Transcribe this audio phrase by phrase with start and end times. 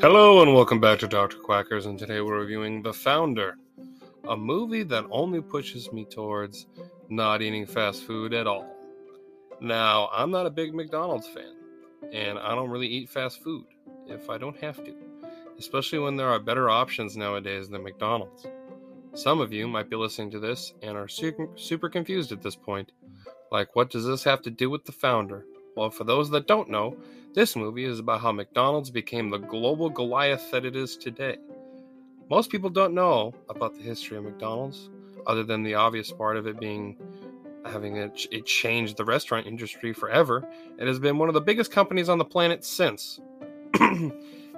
[0.00, 1.38] Hello and welcome back to Dr.
[1.38, 3.56] Quackers, and today we're reviewing The Founder,
[4.28, 6.66] a movie that only pushes me towards
[7.08, 8.76] not eating fast food at all.
[9.60, 11.56] Now, I'm not a big McDonald's fan,
[12.12, 13.66] and I don't really eat fast food
[14.06, 14.94] if I don't have to,
[15.58, 18.46] especially when there are better options nowadays than McDonald's.
[19.14, 22.92] Some of you might be listening to this and are super, confused at this point.
[23.52, 25.44] Like, what does this have to do with The Founder?
[25.76, 26.96] Well, for those that don't know,
[27.34, 31.36] this movie is about how McDonald's became the global Goliath that it is today.
[32.30, 34.88] Most people don't know about the history of McDonald's,
[35.26, 36.96] other than the obvious part of it being
[37.66, 40.48] having it, it changed the restaurant industry forever.
[40.78, 43.20] It has been one of the biggest companies on the planet since.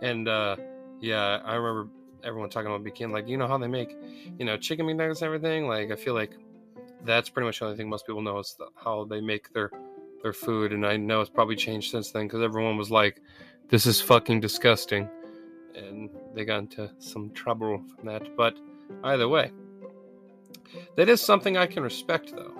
[0.00, 0.56] and uh,
[1.00, 1.90] yeah, I remember
[2.22, 3.96] everyone talking about became like, you know how they make,
[4.38, 5.66] you know, chicken McNuggets and everything.
[5.66, 6.36] Like, I feel like
[7.06, 9.70] that's pretty much the only thing most people know is the, how they make their
[10.22, 13.22] their food, and I know it's probably changed since then because everyone was like,
[13.68, 15.08] "This is fucking disgusting,"
[15.74, 18.36] and they got into some trouble from that.
[18.36, 18.58] But
[19.04, 19.52] either way,
[20.96, 22.54] that is something I can respect, though.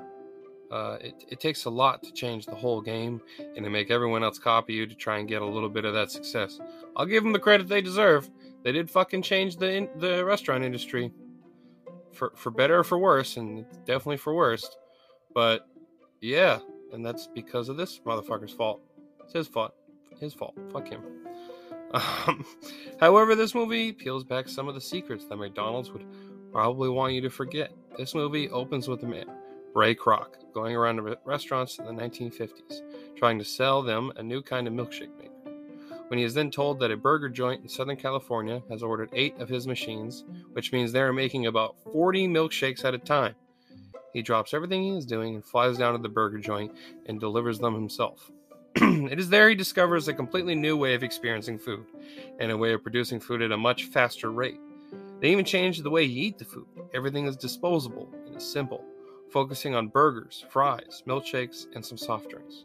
[0.70, 4.24] Uh, it, it takes a lot to change the whole game and to make everyone
[4.24, 6.58] else copy you to try and get a little bit of that success.
[6.96, 8.28] I'll give them the credit they deserve.
[8.64, 11.12] They did fucking change the the restaurant industry
[12.16, 14.68] for for better or for worse, and definitely for worse.
[15.34, 15.66] But
[16.20, 16.58] yeah,
[16.92, 18.80] and that's because of this motherfucker's fault.
[19.24, 19.74] It's his fault.
[20.18, 20.54] His fault.
[20.72, 21.02] Fuck him.
[21.92, 22.44] Um,
[23.00, 26.04] however, this movie peels back some of the secrets that McDonald's would
[26.52, 27.70] probably want you to forget.
[27.96, 29.26] This movie opens with a man,
[29.74, 32.80] Ray Kroc, going around to restaurants in the 1950s,
[33.16, 35.35] trying to sell them a new kind of milkshake maker.
[36.08, 39.36] When he is then told that a burger joint in Southern California has ordered eight
[39.40, 43.34] of his machines, which means they are making about 40 milkshakes at a time.
[44.12, 46.72] He drops everything he is doing and flies down to the burger joint
[47.06, 48.30] and delivers them himself.
[48.76, 51.84] it is there he discovers a completely new way of experiencing food
[52.38, 54.60] and a way of producing food at a much faster rate.
[55.20, 56.66] They even change the way you eat the food.
[56.94, 58.84] Everything is disposable and is simple,
[59.30, 62.64] focusing on burgers, fries, milkshakes, and some soft drinks.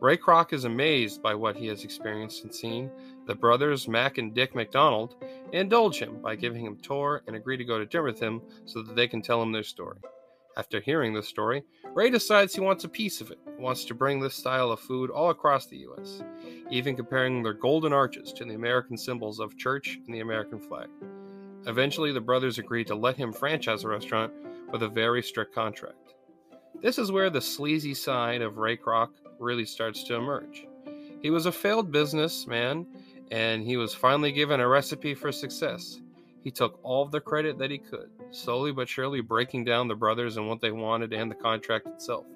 [0.00, 2.90] Ray Kroc is amazed by what he has experienced and seen.
[3.26, 5.16] The brothers, Mac and Dick McDonald,
[5.52, 8.42] indulge him by giving him a tour and agree to go to dinner with him
[8.64, 9.98] so that they can tell him their story.
[10.56, 14.20] After hearing this story, Ray decides he wants a piece of it, wants to bring
[14.20, 16.22] this style of food all across the US,
[16.70, 20.88] even comparing their golden arches to the American symbols of church and the American flag.
[21.66, 24.32] Eventually, the brothers agree to let him franchise a restaurant
[24.70, 26.14] with a very strict contract.
[26.82, 29.08] This is where the sleazy side of Ray Kroc
[29.44, 30.66] really starts to emerge.
[31.22, 32.86] He was a failed businessman,
[33.30, 36.00] and he was finally given a recipe for success.
[36.42, 40.36] He took all the credit that he could, slowly but surely breaking down the brothers
[40.36, 42.26] and what they wanted and the contract itself.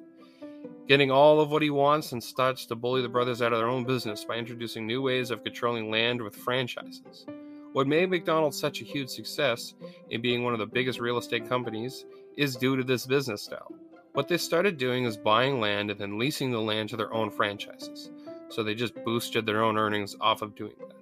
[0.86, 3.69] Getting all of what he wants and starts to bully the brothers out of their
[3.69, 7.26] own business by introducing new ways of controlling land with franchises.
[7.75, 9.75] What made McDonald's such a huge success
[10.08, 12.06] in being one of the biggest real estate companies
[12.38, 13.75] is due to this business style.
[14.18, 17.30] What they started doing is buying land and then leasing the land to their own
[17.30, 18.10] franchises.
[18.48, 20.98] So they just boosted their own earnings off of doing that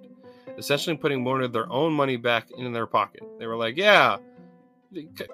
[0.59, 3.23] essentially putting more of their own money back in their pocket.
[3.39, 4.17] They were like, "Yeah,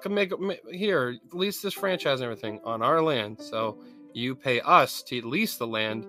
[0.00, 0.32] can make
[0.70, 3.38] here lease this franchise and everything on our land.
[3.38, 3.76] So
[4.14, 6.06] you pay us to lease the land,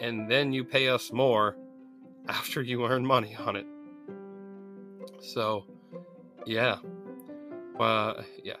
[0.00, 1.56] and then you pay us more
[2.28, 3.66] after you earn money on it."
[5.20, 5.64] So,
[6.44, 6.78] yeah,
[7.78, 8.56] uh, yeah.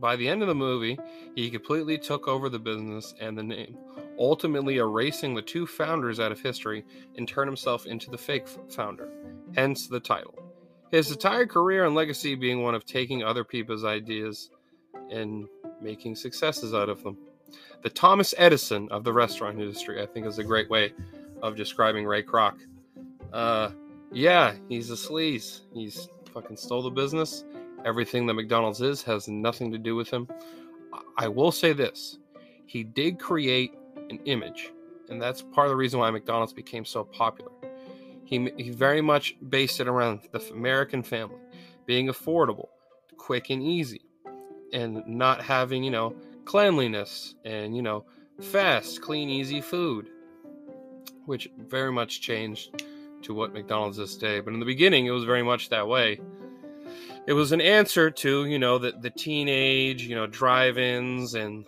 [0.00, 0.98] By the end of the movie,
[1.34, 3.76] he completely took over the business and the name
[4.20, 6.84] ultimately erasing the two founders out of history
[7.16, 9.10] and turn himself into the fake founder,
[9.56, 10.34] hence the title.
[10.92, 14.50] His entire career and legacy being one of taking other people's ideas
[15.10, 15.48] and
[15.80, 17.16] making successes out of them.
[17.82, 20.92] The Thomas Edison of the restaurant industry, I think, is a great way
[21.42, 22.54] of describing Ray Kroc.
[23.32, 23.70] Uh,
[24.12, 25.60] yeah, he's a sleaze.
[25.72, 27.44] He's fucking stole the business.
[27.84, 30.28] Everything that McDonald's is has nothing to do with him.
[31.16, 32.18] I will say this
[32.66, 33.74] he did create
[34.10, 34.72] an image,
[35.08, 37.50] and that's part of the reason why McDonald's became so popular.
[38.24, 41.38] He, he very much based it around the American family
[41.84, 42.68] being affordable,
[43.16, 44.02] quick and easy,
[44.72, 48.04] and not having, you know, cleanliness and, you know,
[48.40, 50.08] fast, clean, easy food,
[51.26, 52.82] which very much changed
[53.22, 54.40] to what McDonald's is today.
[54.40, 56.20] But in the beginning, it was very much that way.
[57.30, 61.64] It was an answer to, you know, the, the teenage, you know, drive ins and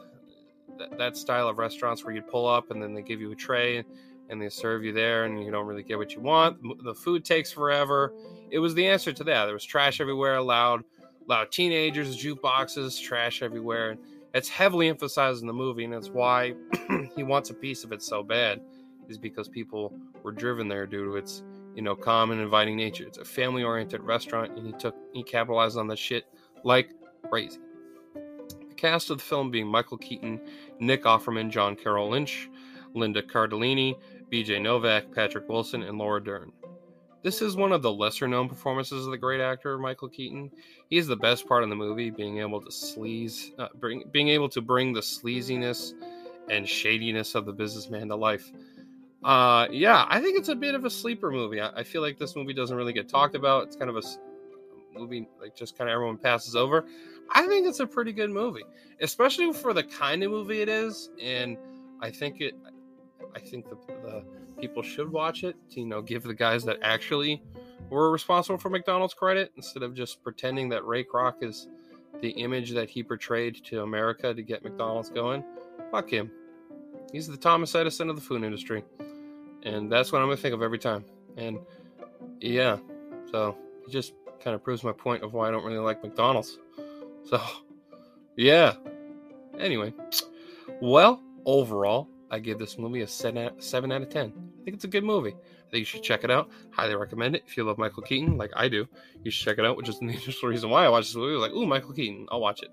[0.77, 3.37] that, that style of restaurants where you pull up and then they give you a
[3.37, 3.85] tray
[4.29, 6.59] and they serve you there and you don't really get what you want.
[6.83, 8.13] The food takes forever.
[8.51, 9.45] It was the answer to that.
[9.45, 10.83] There was trash everywhere, loud,
[11.29, 13.95] loud teenagers, jukeboxes, trash everywhere.
[14.35, 16.55] It's heavily emphasized in the movie, and that's why
[17.15, 18.61] he wants a piece of it so bad,
[19.09, 19.95] is because people
[20.25, 21.45] were driven there due to its,
[21.75, 23.07] you know, calm and inviting nature.
[23.07, 26.25] It's a family-oriented restaurant, and he took he capitalized on the shit
[26.65, 26.91] like
[27.29, 27.59] crazy.
[28.15, 30.41] The cast of the film being Michael Keaton,
[30.79, 32.49] Nick Offerman, John Carroll Lynch,
[32.95, 33.97] Linda Cardellini,
[34.29, 34.59] B.J.
[34.59, 36.53] Novak, Patrick Wilson, and Laura Dern.
[37.23, 40.51] This is one of the lesser known performances of the great actor Michael Keaton.
[40.91, 44.29] He is the best part of the movie, being able to sleaze, uh, bring, being
[44.29, 45.93] able to bring the sleaziness
[46.51, 48.51] and shadiness of the businessman to life.
[49.25, 51.61] Uh, yeah, I think it's a bit of a sleeper movie.
[51.61, 53.65] I, I feel like this movie doesn't really get talked about.
[53.65, 54.03] It's kind of a
[54.95, 56.85] movie like just kind of everyone passes over.
[57.35, 58.65] I think it's a pretty good movie,
[59.01, 61.57] especially for the kind of movie it is, and
[62.01, 62.55] I think it.
[63.35, 64.25] I think the, the
[64.61, 67.43] people should watch it to you know give the guys that actually
[67.91, 71.69] were responsible for McDonald's credit instead of just pretending that Ray Kroc is
[72.21, 75.45] the image that he portrayed to America to get McDonald's going.
[75.91, 76.31] Fuck him.
[77.13, 78.85] He's the Thomas Edison of the food industry.
[79.65, 81.05] And that's what I'm gonna think of every time.
[81.37, 81.59] And
[82.41, 82.79] yeah,
[83.31, 83.57] so
[83.87, 84.13] it just
[84.43, 86.59] kind of proves my point of why I don't really like McDonald's.
[87.25, 87.41] So
[88.37, 88.75] yeah.
[89.59, 89.93] Anyway,
[90.81, 94.33] well, overall, I give this movie a 7 out of 10.
[94.63, 95.35] I think it's a good movie.
[95.35, 96.51] I think you should check it out.
[96.71, 97.45] Highly recommend it.
[97.47, 98.89] If you love Michael Keaton, like I do,
[99.23, 101.37] you should check it out, which is the initial reason why I watched this movie.
[101.37, 102.71] like, ooh, Michael Keaton, I'll watch it.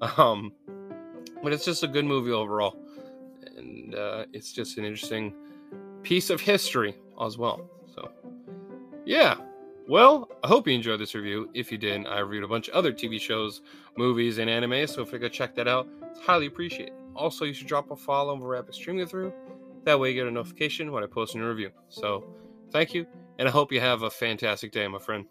[0.18, 0.52] Um,
[1.42, 2.76] but it's just a good movie overall.
[3.56, 5.32] And uh, it's just an interesting
[6.04, 7.68] piece of history as well.
[7.92, 8.10] So,
[9.04, 9.36] yeah.
[9.88, 11.50] Well, I hope you enjoyed this review.
[11.52, 13.62] If you did, I reviewed a bunch of other TV shows,
[13.98, 14.86] movies, and anime.
[14.86, 16.94] So if you go check that out, it's highly appreciated.
[17.14, 19.32] Also, you should drop a follow over Rapid Streaming Through.
[19.84, 21.70] That way, you get a notification when I post a new review.
[21.88, 22.24] So,
[22.70, 23.06] thank you,
[23.38, 25.26] and I hope you have a fantastic day, my friend.